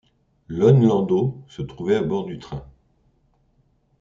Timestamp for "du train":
2.25-2.65